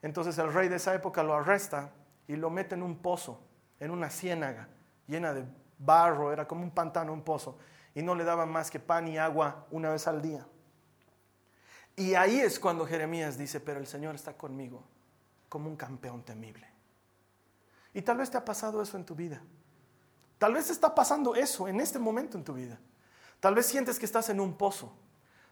[0.02, 1.92] Entonces el rey de esa época lo arresta
[2.26, 3.42] y lo mete en un pozo,
[3.82, 4.70] en una ciénaga
[5.08, 5.44] llena de
[5.78, 7.58] barro, era como un pantano, un pozo,
[7.94, 10.48] y no le daban más que pan y agua una vez al día.
[11.98, 14.86] Y ahí es cuando Jeremías dice, pero el Señor está conmigo
[15.50, 16.66] como un campeón temible.
[17.94, 19.42] Y tal vez te ha pasado eso en tu vida.
[20.38, 22.80] Tal vez está pasando eso en este momento en tu vida.
[23.42, 24.96] Tal vez sientes que estás en un pozo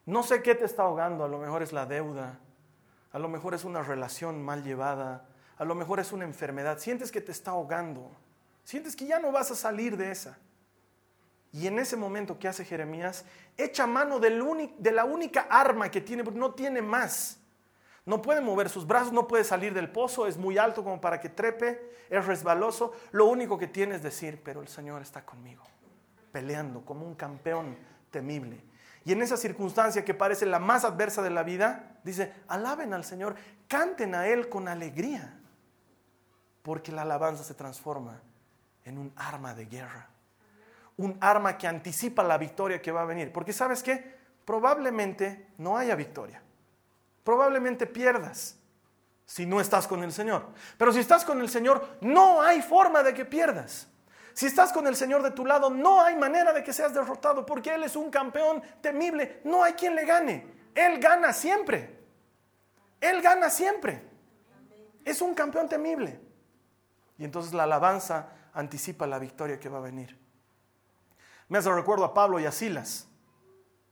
[0.06, 2.40] no sé qué te está ahogando, a lo mejor es la deuda,
[3.12, 6.80] a lo mejor es una relación mal llevada, a lo mejor es una enfermedad.
[6.80, 8.12] Sientes que te está ahogando,
[8.64, 10.38] sientes que ya no vas a salir de esa.
[11.54, 13.26] Y en ese momento, ¿qué hace Jeremías?
[13.56, 14.32] Echa mano de
[14.92, 17.40] la única arma que tiene, no tiene más.
[18.06, 21.22] No puede mover sus brazos, no puede salir del pozo, es muy alto como para
[21.22, 22.92] que trepe, es resbaloso.
[23.12, 25.64] Lo único que tiene es decir, pero el Señor está conmigo,
[26.32, 27.78] peleando como un campeón
[28.12, 28.62] temible.
[29.06, 33.04] Y en esa circunstancia que parece la más adversa de la vida, dice, alaben al
[33.04, 33.36] Señor,
[33.68, 35.38] canten a Él con alegría,
[36.62, 38.22] porque la alabanza se transforma
[38.86, 40.10] en un arma de guerra.
[40.96, 43.34] un arma que anticipa la victoria que va a venir.
[43.34, 44.16] Porque sabes qué?
[44.46, 46.42] Probablemente no haya victoria.
[47.24, 48.58] Probablemente pierdas
[49.26, 50.46] si no estás con el Señor.
[50.78, 53.88] Pero si estás con el Señor, no hay forma de que pierdas.
[54.34, 57.46] Si estás con el Señor de tu lado, no hay manera de que seas derrotado
[57.46, 59.42] porque Él es un campeón temible.
[59.44, 60.48] No hay quien le gane.
[60.74, 62.00] Él gana siempre.
[63.00, 64.02] Él gana siempre.
[65.06, 66.20] Es un campeón temible.
[67.18, 70.18] Y entonces la alabanza anticipa la victoria que va a venir.
[71.48, 73.08] Me hace recuerdo a Pablo y a Silas.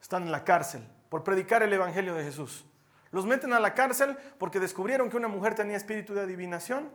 [0.02, 2.66] Están en la cárcel por predicar el Evangelio de Jesús.
[3.12, 6.90] Los meten a la cárcel porque descubrieron que una mujer tenía espíritu de adivinación.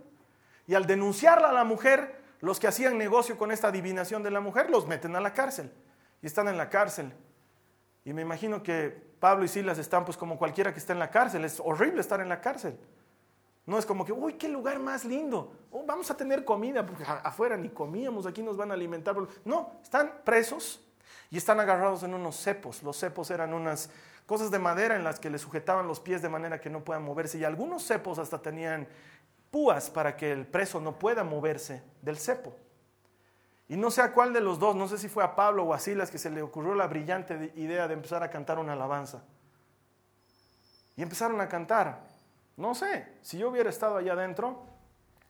[0.66, 4.38] Y al denunciarla a la mujer, los que hacían negocio con esta adivinación de la
[4.40, 5.72] mujer los meten a la cárcel.
[6.22, 7.12] Y están en la cárcel.
[8.04, 11.10] Y me imagino que Pablo y Silas están pues como cualquiera que está en la
[11.10, 11.44] cárcel.
[11.44, 12.78] Es horrible estar en la cárcel.
[13.66, 15.52] No es como que, uy, qué lugar más lindo.
[15.72, 19.16] Oh, vamos a tener comida, porque afuera ni comíamos, aquí nos van a alimentar.
[19.44, 20.86] No, están presos
[21.30, 22.80] y están agarrados en unos cepos.
[22.84, 23.90] Los cepos eran unas
[24.24, 27.02] cosas de madera en las que le sujetaban los pies de manera que no puedan
[27.02, 27.38] moverse.
[27.38, 28.86] Y algunos cepos hasta tenían
[29.56, 32.54] púas para que el preso no pueda moverse del cepo.
[33.70, 35.72] Y no sé a cuál de los dos, no sé si fue a Pablo o
[35.72, 39.24] a Silas que se le ocurrió la brillante idea de empezar a cantar una alabanza.
[40.94, 42.02] Y empezaron a cantar.
[42.58, 44.62] No sé, si yo hubiera estado allá adentro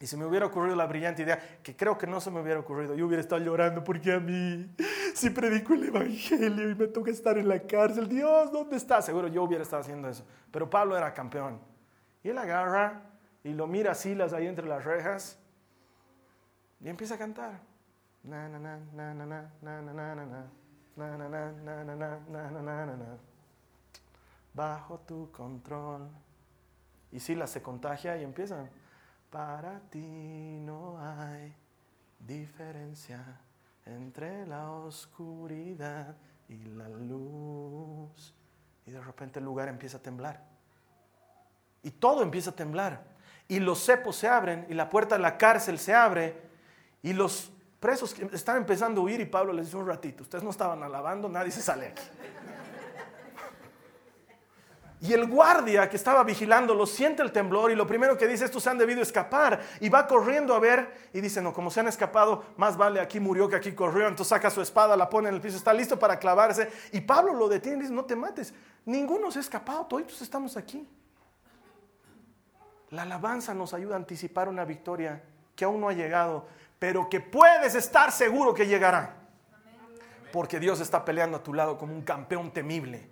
[0.00, 2.58] y se me hubiera ocurrido la brillante idea, que creo que no se me hubiera
[2.58, 4.74] ocurrido, yo hubiera estado llorando porque a mí,
[5.14, 9.00] si predico el Evangelio y me toca estar en la cárcel, Dios, ¿dónde está?
[9.02, 10.26] Seguro yo hubiera estado haciendo eso.
[10.50, 11.60] Pero Pablo era campeón.
[12.24, 13.02] Y él agarra
[13.46, 15.38] y lo mira a Silas ahí entre las rejas
[16.80, 17.60] y empieza a cantar.
[24.52, 26.08] Bajo tu control.
[27.12, 28.68] Y Silas se contagia y empieza.
[29.30, 31.54] Para ti no hay
[32.18, 33.22] diferencia
[33.84, 36.16] entre la oscuridad
[36.48, 38.34] y la luz.
[38.86, 40.42] Y de repente el lugar empieza a temblar.
[41.84, 43.14] Y todo empieza a temblar.
[43.48, 46.36] Y los cepos se abren y la puerta de la cárcel se abre
[47.02, 50.50] y los presos están empezando a huir y Pablo les dice un ratito, ustedes no
[50.50, 52.02] estaban alabando, nadie se sale aquí.
[55.00, 58.46] Y el guardia que estaba vigilando lo siente el temblor y lo primero que dice,
[58.46, 59.60] estos han debido escapar.
[59.80, 63.20] Y va corriendo a ver y dice, no, como se han escapado, más vale aquí
[63.20, 64.08] murió que aquí corrió.
[64.08, 66.70] Entonces saca su espada, la pone en el piso, está listo para clavarse.
[66.92, 68.54] Y Pablo lo detiene y dice, no te mates.
[68.86, 70.88] Ninguno se ha escapado, todos estamos aquí.
[72.90, 75.22] La alabanza nos ayuda a anticipar una victoria
[75.54, 76.46] que aún no ha llegado,
[76.78, 79.16] pero que puedes estar seguro que llegará.
[80.32, 83.08] Porque Dios está peleando a tu lado como un campeón temible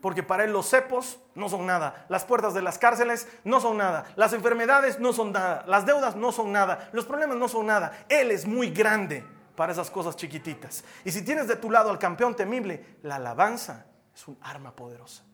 [0.00, 3.78] porque para él los cepos no son nada, las puertas de las cárceles no son
[3.78, 7.66] nada, las enfermedades no son nada, las deudas no son nada, los problemas no son
[7.66, 8.04] nada.
[8.08, 9.24] Él es muy grande
[9.56, 10.84] para esas cosas chiquititas.
[11.04, 15.24] Y si tienes de tu lado al campeón temible, la alabanza es un arma poderosa.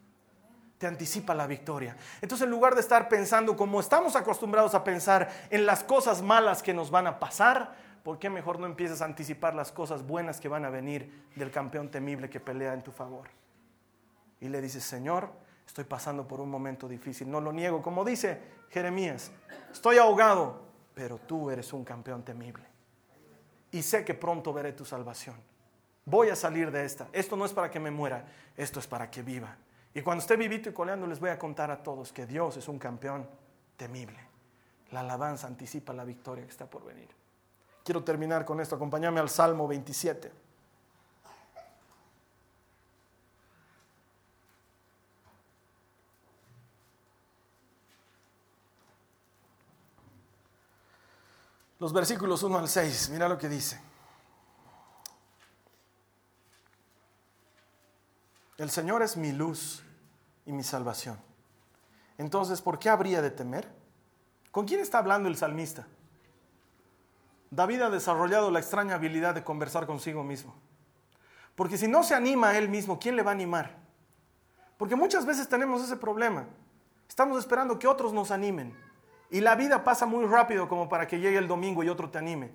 [0.79, 1.97] Te anticipa la victoria.
[2.21, 6.63] Entonces en lugar de estar pensando como estamos acostumbrados a pensar en las cosas malas
[6.63, 10.41] que nos van a pasar, ¿por qué mejor no empiezas a anticipar las cosas buenas
[10.41, 13.29] que van a venir del campeón temible que pelea en tu favor?
[14.45, 15.31] y le dice, Señor,
[15.67, 19.31] estoy pasando por un momento difícil, no lo niego, como dice Jeremías,
[19.73, 20.61] estoy ahogado,
[20.95, 22.65] pero tú eres un campeón temible.
[23.71, 25.37] Y sé que pronto veré tu salvación.
[26.05, 27.09] Voy a salir de esta.
[27.13, 29.57] Esto no es para que me muera, esto es para que viva.
[29.95, 32.69] Y cuando esté vivito y coleando les voy a contar a todos que Dios es
[32.69, 33.29] un campeón
[33.77, 34.19] temible.
[34.91, 37.09] La alabanza anticipa la victoria que está por venir.
[37.85, 38.75] Quiero terminar con esto.
[38.75, 40.45] Acompáñame al Salmo 27.
[51.85, 53.11] los versículos 1 al 6.
[53.11, 53.79] Mira lo que dice.
[58.57, 59.84] El Señor es mi luz
[60.47, 61.19] y mi salvación.
[62.19, 63.69] Entonces, ¿por qué habría de temer?
[64.51, 65.87] ¿Con quién está hablando el salmista?
[67.51, 70.55] David ha desarrollado la extraña habilidad de conversar consigo mismo.
[71.55, 73.77] Porque si no se anima a él mismo, ¿quién le va a animar?
[74.77, 76.47] Porque muchas veces tenemos ese problema.
[77.09, 78.77] Estamos esperando que otros nos animen.
[79.31, 82.19] Y la vida pasa muy rápido como para que llegue el domingo y otro te
[82.19, 82.51] anime.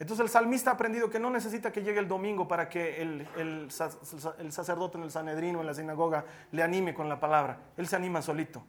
[0.00, 3.28] Entonces el salmista ha aprendido que no necesita que llegue el domingo para que el,
[3.36, 7.58] el, sacerdote en el Sanedrino, en la sinagoga, le anime con la palabra.
[7.76, 8.64] Él se anima solito.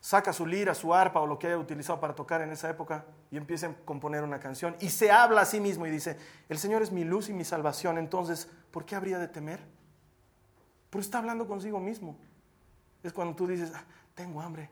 [0.00, 3.04] Saca su lira, su arpa o lo que haya utilizado para tocar en esa época
[3.30, 4.74] y empieza a componer una canción.
[4.80, 7.44] Y se habla a sí mismo y dice, el Señor es mi luz y mi
[7.44, 7.98] salvación.
[7.98, 9.60] Entonces, ¿por qué habría de temer?
[10.88, 12.16] Pero está hablando consigo mismo.
[13.02, 14.70] Es cuando tú dices, ah, tengo hambre,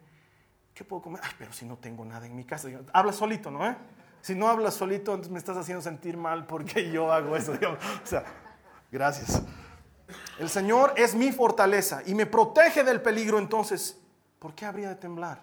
[0.73, 1.21] ¿qué puedo comer?
[1.23, 2.69] Ay, pero si no tengo nada en mi casa.
[2.91, 3.69] Habla solito, ¿no?
[3.69, 3.77] Eh?
[4.25, 7.53] Si no hablas solito, entonces me estás haciendo sentir mal porque yo hago eso.
[7.53, 8.25] O sea,
[8.91, 9.43] gracias.
[10.39, 14.01] El Señor es mi fortaleza y me protege del peligro, entonces,
[14.39, 15.43] ¿por qué habría de temblar?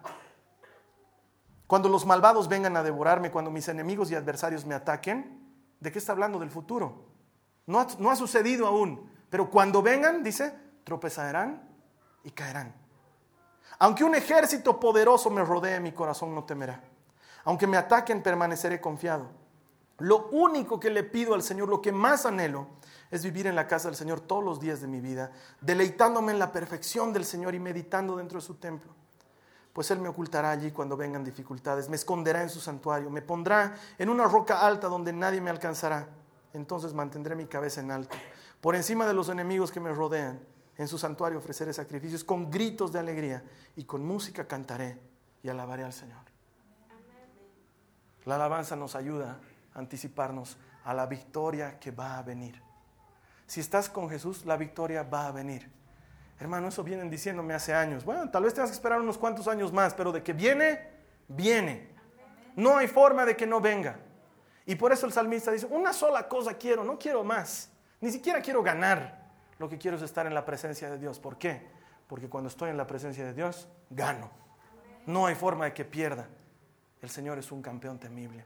[1.68, 5.40] Cuando los malvados vengan a devorarme, cuando mis enemigos y adversarios me ataquen,
[5.80, 6.40] ¿de qué está hablando?
[6.40, 7.06] Del futuro.
[7.68, 11.70] No no ha sucedido aún, pero cuando vengan, dice, tropezarán
[12.24, 12.74] y caerán.
[13.78, 16.82] Aunque un ejército poderoso me rodee, mi corazón no temerá.
[17.44, 19.28] Aunque me ataquen, permaneceré confiado.
[20.00, 22.68] Lo único que le pido al Señor, lo que más anhelo,
[23.12, 26.40] es vivir en la casa del Señor todos los días de mi vida, deleitándome en
[26.40, 28.94] la perfección del Señor y meditando dentro de su templo.
[29.74, 33.76] Pues Él me ocultará allí cuando vengan dificultades, me esconderá en su santuario, me pondrá
[33.98, 36.08] en una roca alta donde nadie me alcanzará.
[36.54, 38.18] Entonces mantendré mi cabeza en alto,
[38.60, 40.40] por encima de los enemigos que me rodean.
[40.78, 43.44] En su santuario ofreceré sacrificios con gritos de alegría
[43.76, 45.00] y con música cantaré
[45.44, 46.31] y alabaré al Señor.
[48.26, 49.40] La alabanza nos ayuda
[49.74, 52.62] a anticiparnos a la victoria que va a venir.
[53.48, 55.70] Si estás con Jesús, la victoria va a venir.
[56.40, 58.04] Hermano, eso vienen diciéndome hace años.
[58.04, 60.90] Bueno, tal vez tengas que esperar unos cuantos años más, pero de que viene,
[61.28, 61.90] viene.
[62.56, 64.00] No hay forma de que no venga.
[64.66, 67.70] Y por eso el salmista dice, una sola cosa quiero, no quiero más.
[68.00, 69.22] Ni siquiera quiero ganar.
[69.60, 71.20] Lo que quiero es estar en la presencia de Dios.
[71.20, 71.68] ¿Por qué?
[72.08, 74.32] Porque cuando estoy en la presencia de Dios, gano.
[75.06, 76.28] No hay forma de que pierda.
[77.02, 78.44] El Señor es un campeón temible.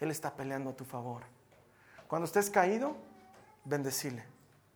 [0.00, 1.22] Él está peleando a tu favor.
[2.08, 2.96] Cuando estés caído,
[3.64, 4.24] bendecile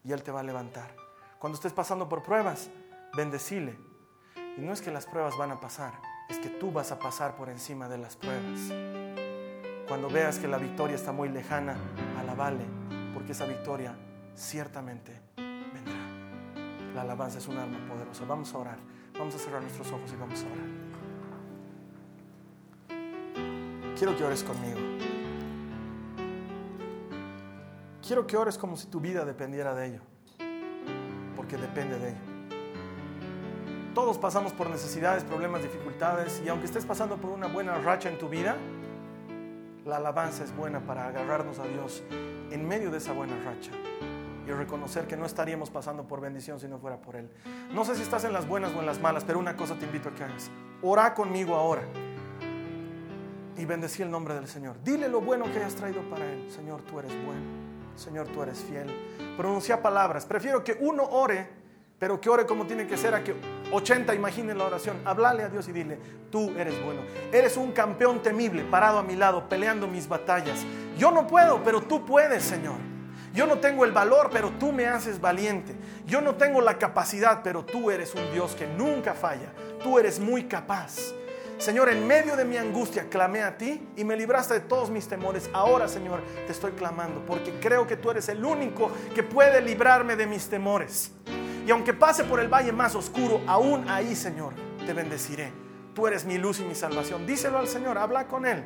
[0.04, 0.94] y Él te va a levantar.
[1.38, 2.70] Cuando estés pasando por pruebas,
[3.14, 3.76] bendecile.
[4.56, 5.92] Y no es que las pruebas van a pasar,
[6.28, 8.72] es que tú vas a pasar por encima de las pruebas.
[9.86, 11.76] Cuando veas que la victoria está muy lejana,
[12.18, 12.64] alabale,
[13.14, 13.96] porque esa victoria
[14.34, 15.94] ciertamente vendrá.
[16.94, 18.24] La alabanza es un arma poderosa.
[18.26, 18.78] Vamos a orar.
[19.18, 20.87] Vamos a cerrar nuestros ojos y vamos a orar.
[23.98, 24.78] Quiero que ores conmigo.
[28.06, 30.00] Quiero que ores como si tu vida dependiera de ello,
[31.34, 32.20] porque depende de ello.
[33.94, 38.18] Todos pasamos por necesidades, problemas, dificultades, y aunque estés pasando por una buena racha en
[38.18, 38.56] tu vida,
[39.84, 42.04] la alabanza es buena para agarrarnos a Dios
[42.52, 43.72] en medio de esa buena racha
[44.46, 47.28] y reconocer que no estaríamos pasando por bendición si no fuera por Él.
[47.74, 49.86] No sé si estás en las buenas o en las malas, pero una cosa te
[49.86, 50.52] invito a que hagas.
[50.82, 51.82] Ora conmigo ahora
[53.58, 54.76] y bendecí el nombre del Señor.
[54.84, 56.48] Dile lo bueno que hayas traído para Él.
[56.50, 57.42] Señor, tú eres bueno.
[57.96, 58.88] Señor, tú eres fiel.
[59.36, 60.24] Pronuncia palabras.
[60.24, 61.48] Prefiero que uno ore,
[61.98, 63.34] pero que ore como tiene que ser, a que
[63.72, 64.96] 80 imaginen la oración.
[65.04, 65.98] Háblale a Dios y dile,
[66.30, 67.02] tú eres bueno.
[67.32, 70.64] Eres un campeón temible, parado a mi lado, peleando mis batallas.
[70.96, 72.76] Yo no puedo, pero tú puedes, Señor.
[73.34, 75.74] Yo no tengo el valor, pero tú me haces valiente.
[76.06, 79.52] Yo no tengo la capacidad, pero tú eres un Dios que nunca falla.
[79.82, 81.12] Tú eres muy capaz.
[81.58, 85.08] Señor, en medio de mi angustia clamé a ti y me libraste de todos mis
[85.08, 85.50] temores.
[85.52, 90.14] Ahora, Señor, te estoy clamando porque creo que tú eres el único que puede librarme
[90.14, 91.10] de mis temores.
[91.66, 94.54] Y aunque pase por el valle más oscuro, aún ahí, Señor,
[94.86, 95.52] te bendeciré.
[95.94, 97.26] Tú eres mi luz y mi salvación.
[97.26, 98.62] Díselo al Señor, habla con Él.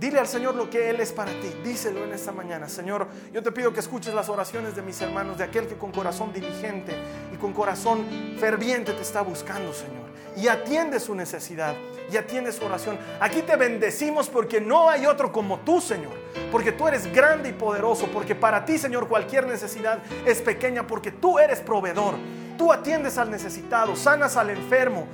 [0.00, 1.54] Dile al Señor lo que Él es para ti.
[1.62, 2.68] Díselo en esta mañana.
[2.68, 5.92] Señor, yo te pido que escuches las oraciones de mis hermanos, de aquel que con
[5.92, 6.96] corazón diligente
[7.32, 8.04] y con corazón
[8.40, 10.07] ferviente te está buscando, Señor.
[10.38, 11.74] Y atiende su necesidad
[12.12, 12.96] y atiende su oración.
[13.20, 16.12] Aquí te bendecimos porque no hay otro como tú, Señor.
[16.52, 18.06] Porque tú eres grande y poderoso.
[18.12, 20.86] Porque para ti, Señor, cualquier necesidad es pequeña.
[20.86, 22.14] Porque tú eres proveedor.
[22.56, 25.06] Tú atiendes al necesitado, sanas al enfermo,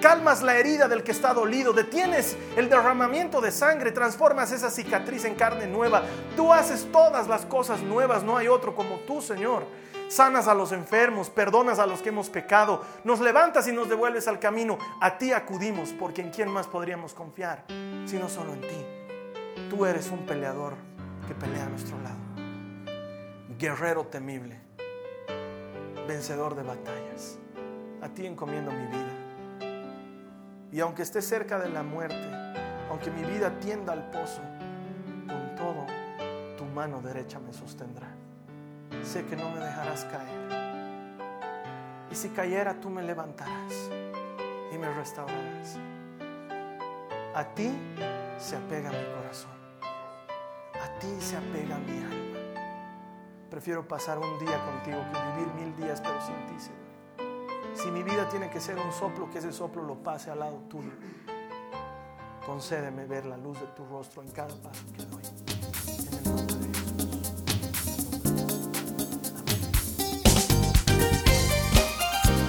[0.00, 5.24] calmas la herida del que está dolido, detienes el derramamiento de sangre, transformas esa cicatriz
[5.24, 6.02] en carne nueva.
[6.36, 9.64] Tú haces todas las cosas nuevas, no hay otro como tú, Señor
[10.12, 14.28] sanas a los enfermos, perdonas a los que hemos pecado, nos levantas y nos devuelves
[14.28, 14.78] al camino.
[15.00, 17.64] A ti acudimos, porque en quién más podríamos confiar,
[18.04, 18.86] sino solo en ti.
[19.70, 20.74] Tú eres un peleador
[21.26, 22.18] que pelea a nuestro lado.
[23.58, 24.60] Guerrero temible,
[26.06, 27.38] vencedor de batallas.
[28.02, 29.12] A ti encomiendo mi vida.
[30.72, 32.28] Y aunque esté cerca de la muerte,
[32.90, 34.42] aunque mi vida tienda al pozo,
[35.26, 35.86] con todo
[36.58, 38.21] tu mano derecha me sostendrá
[39.04, 40.42] sé que no me dejarás caer.
[42.10, 43.90] Y si cayera, tú me levantarás
[44.72, 45.78] y me restaurarás.
[47.34, 47.70] A ti
[48.38, 49.52] se apega mi corazón.
[50.74, 52.38] A ti se apega mi alma.
[53.50, 56.82] Prefiero pasar un día contigo que vivir mil días pero sin ti, Señor.
[57.74, 60.58] Si mi vida tiene que ser un soplo, que ese soplo lo pase al lado
[60.68, 60.92] tuyo.
[62.44, 65.22] Concédeme ver la luz de tu rostro en cada paso que doy.